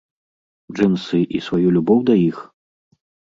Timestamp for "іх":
2.31-2.41